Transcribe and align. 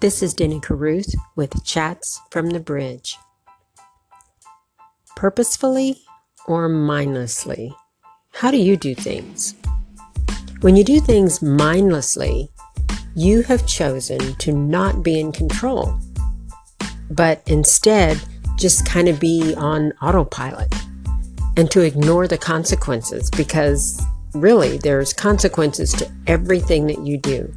This 0.00 0.22
is 0.22 0.32
Denny 0.32 0.60
Caruth 0.60 1.12
with 1.34 1.64
Chats 1.64 2.20
from 2.30 2.50
the 2.50 2.60
Bridge. 2.60 3.18
Purposefully 5.16 6.02
or 6.46 6.68
mindlessly? 6.68 7.74
How 8.32 8.52
do 8.52 8.58
you 8.58 8.76
do 8.76 8.94
things? 8.94 9.56
When 10.60 10.76
you 10.76 10.84
do 10.84 11.00
things 11.00 11.42
mindlessly, 11.42 12.48
you 13.16 13.42
have 13.42 13.66
chosen 13.66 14.36
to 14.36 14.52
not 14.52 15.02
be 15.02 15.18
in 15.18 15.32
control, 15.32 15.98
but 17.10 17.42
instead 17.48 18.22
just 18.56 18.86
kind 18.86 19.08
of 19.08 19.18
be 19.18 19.52
on 19.56 19.90
autopilot 20.00 20.72
and 21.56 21.68
to 21.72 21.80
ignore 21.80 22.28
the 22.28 22.38
consequences 22.38 23.30
because 23.30 24.00
really 24.32 24.78
there's 24.78 25.12
consequences 25.12 25.92
to 25.94 26.08
everything 26.28 26.86
that 26.86 27.04
you 27.04 27.18
do. 27.18 27.52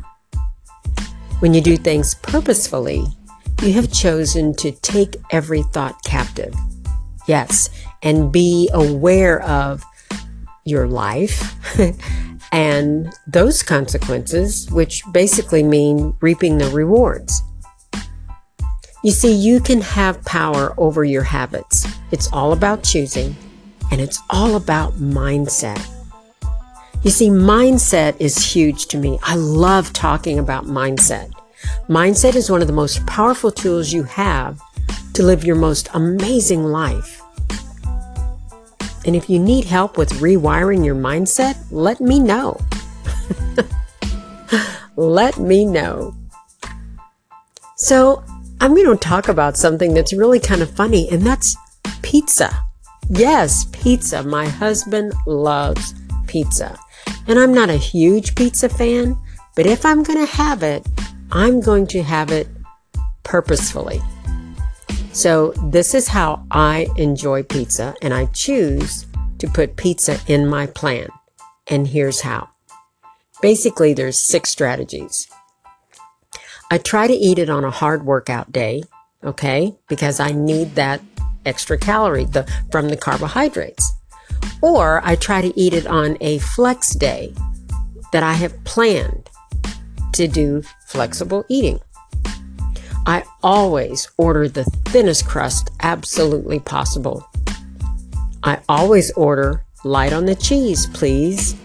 When 1.42 1.56
you 1.56 1.62
do 1.62 1.76
things 1.76 2.14
purposefully, 2.14 3.04
you 3.64 3.74
have 3.74 3.92
chosen 3.92 4.54
to 4.58 4.72
take 4.72 5.16
every 5.32 5.64
thought 5.64 6.04
captive. 6.04 6.54
Yes, 7.28 7.72
and 8.04 8.32
be 8.32 8.70
aware 8.74 9.42
of 9.42 9.84
your 10.66 10.88
life 10.88 11.56
and 12.52 13.12
those 13.26 13.64
consequences, 13.64 14.70
which 14.70 15.02
basically 15.12 15.64
mean 15.64 16.16
reaping 16.22 16.60
the 16.60 16.70
rewards. 16.70 17.42
You 19.04 19.10
see, 19.10 19.34
you 19.34 19.62
can 19.62 19.82
have 19.82 20.24
power 20.26 20.76
over 20.78 21.04
your 21.04 21.24
habits. 21.24 21.88
It's 22.12 22.32
all 22.32 22.54
about 22.54 22.84
choosing, 22.84 23.36
and 23.90 24.00
it's 24.00 24.20
all 24.30 24.56
about 24.56 24.94
mindset. 25.00 25.84
You 27.04 27.10
see, 27.10 27.30
mindset 27.30 28.16
is 28.20 28.38
huge 28.38 28.86
to 28.88 28.98
me. 29.00 29.18
I 29.24 29.34
love 29.34 29.92
talking 29.92 30.38
about 30.38 30.66
mindset. 30.66 31.32
Mindset 31.90 32.36
is 32.36 32.50
one 32.50 32.62
of 32.62 32.68
the 32.68 32.74
most 32.74 33.06
powerful 33.06 33.52
tools 33.52 33.92
you 33.92 34.04
have 34.04 34.62
to 35.14 35.24
live 35.24 35.44
your 35.44 35.56
most 35.56 35.90
amazing 35.94 36.64
life. 36.64 37.22
And 39.06 39.16
if 39.16 39.30
you 39.30 39.40
need 39.40 39.66
help 39.66 39.98
with 39.98 40.12
rewiring 40.14 40.86
your 40.86 40.96
mindset, 40.96 41.58
let 41.72 42.00
me 42.00 42.20
know. 42.20 42.60
let 44.96 45.40
me 45.40 45.66
know. 45.66 46.16
So, 47.76 48.24
I'm 48.62 48.76
going 48.76 48.86
to 48.86 48.96
talk 48.96 49.28
about 49.28 49.58
something 49.58 49.94
that's 49.96 50.14
really 50.14 50.40
kind 50.40 50.62
of 50.62 50.70
funny, 50.70 51.10
and 51.10 51.24
that's 51.24 51.56
pizza. 52.04 52.56
Yes, 53.10 53.66
pizza. 53.72 54.22
My 54.22 54.48
husband 54.48 55.14
loves 55.26 55.96
pizza. 56.28 56.78
And 57.28 57.40
I'm 57.40 57.54
not 57.54 57.72
a 57.72 57.78
huge 57.78 58.36
pizza 58.36 58.70
fan, 58.70 59.18
but 59.56 59.66
if 59.66 59.84
I'm 59.84 60.04
going 60.04 60.20
to 60.20 60.32
have 60.32 60.62
it, 60.62 60.86
I'm 61.34 61.62
going 61.62 61.88
to 61.88 62.04
have 62.04 62.32
it 62.32 62.48
purposefully. 63.24 64.02
So, 65.14 65.54
this 65.66 65.94
is 65.94 66.10
how 66.10 66.46
I 66.52 66.88
enjoy 66.98 67.44
pizza, 67.44 67.96
and 68.02 68.14
I 68.14 68.26
choose 68.28 69.06
to 69.40 69.48
put 69.48 69.76
pizza 69.76 70.20
in 70.28 70.48
my 70.48 70.68
plan. 70.68 71.08
And 71.68 71.88
here's 71.88 72.22
how. 72.22 72.50
Basically, 73.42 73.94
there's 73.94 74.20
six 74.20 74.50
strategies. 74.50 75.28
I 76.70 76.78
try 76.78 77.08
to 77.08 77.14
eat 77.14 77.40
it 77.40 77.50
on 77.50 77.64
a 77.64 77.72
hard 77.72 78.06
workout 78.06 78.52
day, 78.52 78.84
okay, 79.24 79.76
because 79.88 80.20
I 80.20 80.32
need 80.32 80.76
that 80.76 81.02
extra 81.46 81.78
calorie 81.78 82.26
the, 82.26 82.50
from 82.72 82.90
the 82.90 82.98
carbohydrates. 82.98 83.92
Or 84.62 85.02
I 85.04 85.16
try 85.16 85.42
to 85.42 85.60
eat 85.60 85.74
it 85.74 85.88
on 85.88 86.18
a 86.22 86.38
flex 86.40 86.94
day 86.94 87.34
that 88.12 88.24
I 88.24 88.34
have 88.34 88.64
planned 88.64 89.31
to 90.14 90.28
do 90.28 90.64
flexible 90.88 91.46
eating. 91.50 91.80
I 93.06 93.24
always 93.42 94.10
order 94.18 94.48
the 94.48 94.64
thinnest 94.64 95.28
crust 95.28 95.72
absolutely 95.82 96.60
possible. 96.60 97.28
I 98.44 98.60
always 98.70 99.12
order 99.12 99.64
light 99.84 100.14
on 100.14 100.26
the 100.26 100.36
cheese, 100.36 100.88
please. 100.88 101.56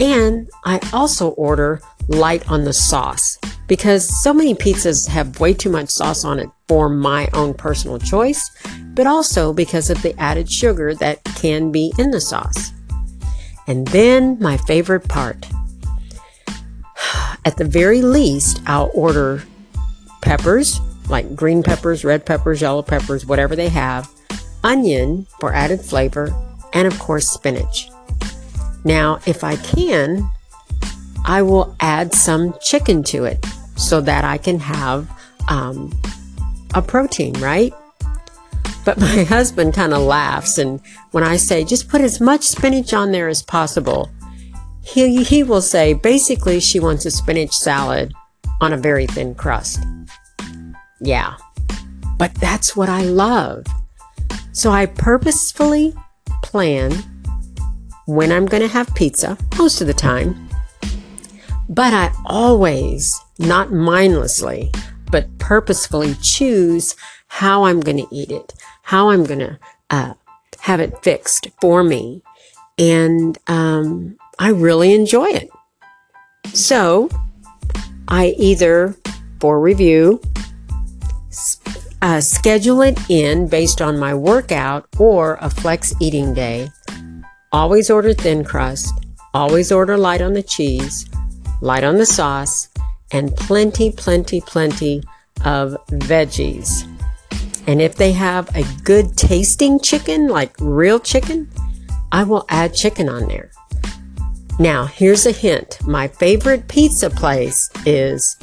And 0.00 0.48
I 0.64 0.80
also 0.92 1.30
order 1.30 1.80
light 2.08 2.50
on 2.50 2.64
the 2.64 2.72
sauce 2.72 3.38
because 3.66 4.22
so 4.22 4.34
many 4.34 4.54
pizzas 4.54 5.08
have 5.08 5.40
way 5.40 5.54
too 5.54 5.70
much 5.70 5.88
sauce 5.88 6.24
on 6.24 6.38
it 6.38 6.48
for 6.68 6.88
my 6.88 7.28
own 7.32 7.54
personal 7.54 7.98
choice, 7.98 8.50
but 8.94 9.06
also 9.06 9.52
because 9.52 9.90
of 9.90 10.00
the 10.02 10.18
added 10.20 10.50
sugar 10.50 10.94
that 10.94 11.22
can 11.36 11.70
be 11.70 11.92
in 11.98 12.10
the 12.10 12.20
sauce. 12.20 12.72
And 13.66 13.86
then 13.88 14.38
my 14.40 14.56
favorite 14.56 15.08
part. 15.08 15.46
At 17.44 17.56
the 17.56 17.64
very 17.64 18.00
least, 18.00 18.60
I'll 18.66 18.90
order 18.94 19.42
peppers, 20.22 20.80
like 21.08 21.36
green 21.36 21.62
peppers, 21.62 22.04
red 22.04 22.24
peppers, 22.24 22.62
yellow 22.62 22.82
peppers, 22.82 23.26
whatever 23.26 23.54
they 23.54 23.68
have, 23.68 24.10
onion 24.62 25.26
for 25.40 25.52
added 25.52 25.80
flavor, 25.80 26.34
and 26.72 26.86
of 26.88 26.98
course, 26.98 27.28
spinach. 27.28 27.90
Now, 28.84 29.20
if 29.26 29.44
I 29.44 29.56
can, 29.56 30.28
I 31.24 31.42
will 31.42 31.76
add 31.80 32.14
some 32.14 32.54
chicken 32.60 33.02
to 33.04 33.24
it 33.24 33.44
so 33.76 34.00
that 34.00 34.24
I 34.24 34.38
can 34.38 34.58
have 34.60 35.08
um, 35.48 35.92
a 36.74 36.82
protein, 36.82 37.34
right? 37.34 37.72
But 38.84 38.98
my 39.00 39.24
husband 39.24 39.74
kind 39.74 39.92
of 39.92 40.02
laughs, 40.02 40.58
and 40.58 40.80
when 41.12 41.24
I 41.24 41.36
say 41.36 41.64
just 41.64 41.88
put 41.88 42.00
as 42.00 42.20
much 42.20 42.42
spinach 42.42 42.92
on 42.92 43.12
there 43.12 43.28
as 43.28 43.42
possible, 43.42 44.10
he, 44.84 45.22
he 45.24 45.42
will 45.42 45.62
say 45.62 45.94
basically 45.94 46.60
she 46.60 46.78
wants 46.78 47.06
a 47.06 47.10
spinach 47.10 47.52
salad 47.52 48.12
on 48.60 48.72
a 48.72 48.76
very 48.76 49.06
thin 49.06 49.34
crust. 49.34 49.82
Yeah, 51.00 51.36
but 52.18 52.34
that's 52.34 52.76
what 52.76 52.88
I 52.88 53.02
love. 53.02 53.64
So 54.52 54.70
I 54.70 54.86
purposefully 54.86 55.94
plan 56.42 56.92
when 58.06 58.30
I'm 58.30 58.46
going 58.46 58.62
to 58.62 58.68
have 58.68 58.94
pizza, 58.94 59.36
most 59.58 59.80
of 59.80 59.86
the 59.86 59.94
time, 59.94 60.48
but 61.68 61.92
I 61.92 62.12
always, 62.26 63.18
not 63.38 63.72
mindlessly, 63.72 64.70
but 65.10 65.38
purposefully 65.38 66.14
choose 66.22 66.94
how 67.28 67.64
I'm 67.64 67.80
going 67.80 67.96
to 67.96 68.14
eat 68.14 68.30
it, 68.30 68.52
how 68.82 69.10
I'm 69.10 69.24
going 69.24 69.40
to 69.40 69.58
uh, 69.90 70.14
have 70.60 70.80
it 70.80 71.02
fixed 71.02 71.48
for 71.60 71.82
me. 71.82 72.22
And 72.78 73.38
um, 73.46 74.16
I 74.38 74.50
really 74.50 74.92
enjoy 74.94 75.26
it. 75.26 75.48
So 76.52 77.08
I 78.08 78.34
either, 78.38 78.94
for 79.40 79.60
review, 79.60 80.20
uh, 82.02 82.20
schedule 82.20 82.82
it 82.82 82.98
in 83.08 83.48
based 83.48 83.80
on 83.80 83.98
my 83.98 84.14
workout 84.14 84.86
or 84.98 85.38
a 85.40 85.50
flex 85.50 85.94
eating 86.00 86.34
day. 86.34 86.68
Always 87.52 87.90
order 87.90 88.12
thin 88.12 88.44
crust. 88.44 88.92
Always 89.32 89.72
order 89.72 89.96
light 89.96 90.22
on 90.22 90.32
the 90.32 90.42
cheese 90.42 91.08
light 91.64 91.82
on 91.82 91.96
the 91.96 92.06
sauce, 92.06 92.68
and 93.10 93.34
plenty, 93.36 93.90
plenty, 93.90 94.40
plenty 94.42 95.02
of 95.44 95.76
veggies. 95.88 96.86
And 97.66 97.80
if 97.80 97.96
they 97.96 98.12
have 98.12 98.54
a 98.54 98.64
good 98.82 99.16
tasting 99.16 99.80
chicken, 99.80 100.28
like 100.28 100.54
real 100.60 101.00
chicken, 101.00 101.50
I 102.12 102.24
will 102.24 102.44
add 102.50 102.74
chicken 102.74 103.08
on 103.08 103.28
there. 103.28 103.50
Now, 104.58 104.86
here's 104.86 105.26
a 105.26 105.32
hint. 105.32 105.78
My 105.86 106.08
favorite 106.08 106.68
pizza 106.68 107.10
place 107.10 107.70
is 107.84 108.36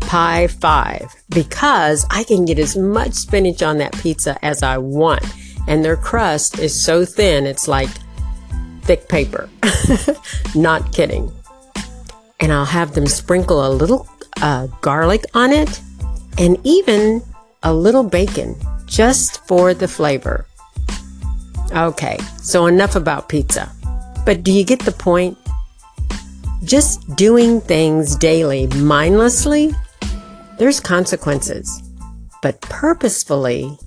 Pie 0.00 0.46
5 0.46 1.14
because 1.30 2.06
I 2.10 2.24
can 2.24 2.44
get 2.44 2.58
as 2.58 2.76
much 2.76 3.12
spinach 3.12 3.62
on 3.62 3.78
that 3.78 3.92
pizza 4.00 4.38
as 4.44 4.62
I 4.62 4.78
want. 4.78 5.24
And 5.68 5.84
their 5.84 5.96
crust 5.96 6.58
is 6.58 6.84
so 6.84 7.04
thin, 7.04 7.46
it's 7.46 7.68
like 7.68 7.90
thick 8.82 9.08
paper. 9.08 9.48
Not 10.54 10.92
kidding 10.92 11.32
and 12.40 12.52
I'll 12.52 12.64
have 12.64 12.94
them 12.94 13.06
sprinkle 13.06 13.66
a 13.66 13.70
little 13.70 14.08
uh, 14.42 14.66
garlic 14.80 15.24
on 15.34 15.52
it 15.52 15.80
and 16.38 16.58
even 16.64 17.22
a 17.62 17.72
little 17.72 18.02
bacon 18.02 18.56
just 18.86 19.46
for 19.46 19.74
the 19.74 19.86
flavor. 19.86 20.46
Okay, 21.72 22.18
so 22.38 22.66
enough 22.66 22.96
about 22.96 23.28
pizza. 23.28 23.70
But 24.24 24.42
do 24.42 24.52
you 24.52 24.64
get 24.64 24.80
the 24.80 24.92
point? 24.92 25.38
Just 26.64 27.16
doing 27.16 27.60
things 27.60 28.16
daily 28.16 28.66
mindlessly, 28.68 29.72
there's 30.58 30.80
consequences. 30.80 31.82
But 32.42 32.60
purposefully, 32.62 33.78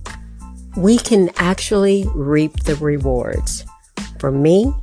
we 0.75 0.97
can 0.97 1.29
actually 1.37 2.05
reap 2.15 2.63
the 2.63 2.75
rewards. 2.75 3.65
For 4.19 4.31
me, 4.31 4.73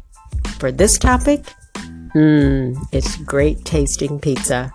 for 0.58 0.70
this 0.70 0.98
topic, 0.98 1.44
Mmm, 2.14 2.76
it's 2.90 3.16
great 3.18 3.64
tasting 3.64 4.18
pizza. 4.18 4.72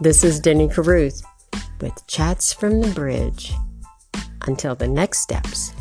This 0.00 0.24
is 0.24 0.40
Denny 0.40 0.68
Caruth 0.68 1.22
with 1.80 2.04
Chats 2.08 2.52
from 2.52 2.80
the 2.80 2.88
Bridge. 2.88 3.52
Until 4.48 4.74
the 4.74 4.88
next 4.88 5.20
steps. 5.20 5.72